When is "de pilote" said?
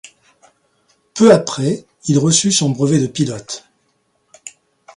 2.99-3.67